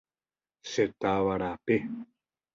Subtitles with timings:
[0.69, 1.77] Che táva rape.